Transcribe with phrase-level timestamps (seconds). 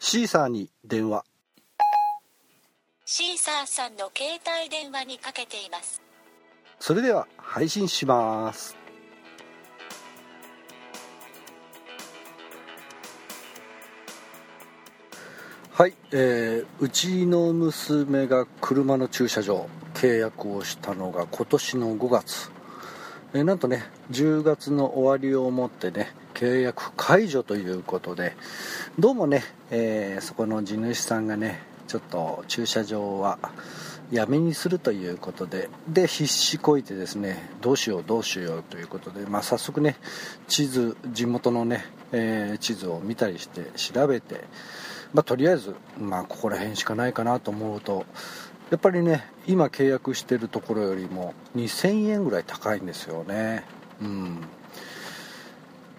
[0.00, 1.24] シーサーに電話。
[3.04, 6.00] シーサーさんの携帯電話にかけています。
[6.78, 8.76] それでは配信します。
[15.72, 22.50] はい、えーうちの娘が車の駐車場契約をしたのが今年の5月、
[23.34, 28.36] えーなんとね10月の終わりをもってね契約解除ということで
[28.96, 29.42] どうもね、
[29.72, 33.40] えーそこの地主さんがねちょっと駐車場は
[34.12, 39.96] やめにするということでで必死こいてですねどうしようどうしようということで、まあ、早速ね
[40.46, 44.44] 地図地元のね、えー地図を見たりして調べて、
[45.12, 48.06] まあ、とりあえず、まあ、ここら辺しかないかなと思うと
[48.70, 53.64] やっぱりね今契約してるところよりも2000円ぐらい高いんですよね。
[54.00, 54.38] うん。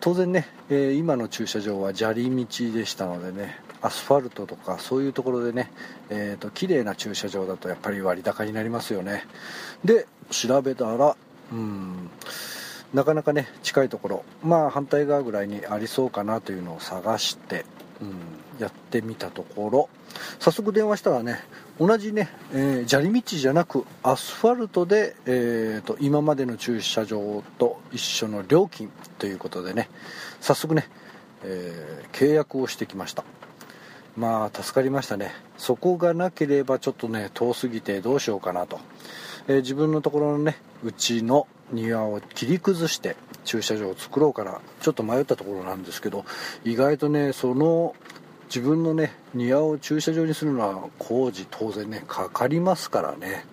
[0.00, 5.70] 当然ね、え今の駐車場は砂利道でしたのでねアスファルトとかそういうところでね、
[6.08, 9.24] えー、と綺麗な駐車場だとやっぱり割高になりますよね。
[9.84, 11.16] で調べたら
[11.52, 12.10] うん
[12.94, 17.66] なかなかね近いところまあ反対側ぐらいにありそうかなというのを探して、
[18.00, 19.88] うん、やってみたところ
[20.38, 21.44] 早速電話したらね
[21.78, 29.88] 同じね、えー砂利道じゃなくアスファルトで、えーと今までの駐車場と一緒の料金ということでね
[30.40, 30.88] 早速ね、
[31.44, 33.24] えー契約をしてきました。
[34.16, 35.32] まあ助かりましたね。
[35.56, 38.80] そこがなければちょっとね遠すぎてどうしようかなと、
[39.46, 46.24] えー自分のところのねうちの庭を切り崩して駐車場を作ろうからちょっと迷ったところなんですけど
[46.64, 47.94] 意外とねその
[48.46, 53.44] 自分のね庭を駐車場にするのは工事当然ねかかりますからね。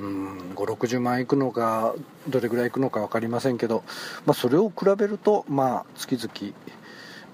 [0.00, 1.94] うん560万いくのか
[2.26, 3.84] どれぐらいいくのか分かりませんけど、
[4.24, 6.54] まあ、それを比べるとまあ月々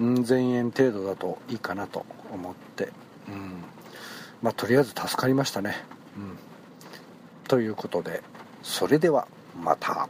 [0.01, 2.93] 1000円程度だといいかなと思って、
[3.29, 3.63] うん
[4.43, 5.77] まあ、とりあえず助かりましたね、
[6.17, 6.39] うん、
[7.47, 8.23] ということで
[8.63, 9.29] それでは。
[9.56, 10.08] また。